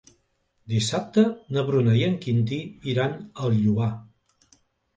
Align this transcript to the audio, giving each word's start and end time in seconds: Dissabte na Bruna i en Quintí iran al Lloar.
Dissabte 0.71 1.23
na 1.57 1.65
Bruna 1.67 1.93
i 2.01 2.03
en 2.07 2.17
Quintí 2.25 2.59
iran 2.97 3.17
al 3.45 3.57
Lloar. 3.61 3.95